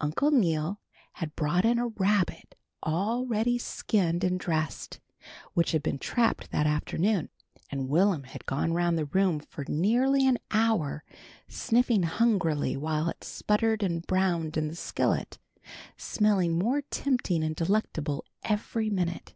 Uncle 0.00 0.30
Neal 0.30 0.80
had 1.12 1.36
brought 1.36 1.66
in 1.66 1.78
a 1.78 1.88
rabbit 1.88 2.54
all 2.82 3.26
ready 3.26 3.58
skinned 3.58 4.24
and 4.24 4.40
dressed, 4.40 4.98
which 5.52 5.72
he 5.72 5.78
had 5.84 6.00
trapped 6.00 6.50
that 6.50 6.66
afternoon, 6.66 7.28
and 7.70 7.90
Will'm 7.90 8.22
had 8.22 8.46
gone 8.46 8.72
around 8.72 8.96
the 8.96 9.04
room 9.04 9.40
for 9.40 9.62
nearly 9.68 10.26
an 10.26 10.38
hour, 10.50 11.04
sniffing 11.48 12.04
hungrily 12.04 12.78
while 12.78 13.10
it 13.10 13.22
sputtered 13.24 13.82
and 13.82 14.06
browned 14.06 14.56
in 14.56 14.68
the 14.68 14.74
skillet, 14.74 15.38
smelling 15.98 16.58
more 16.58 16.80
tempting 16.80 17.44
and 17.44 17.54
delectable 17.54 18.24
every 18.42 18.88
minute. 18.88 19.34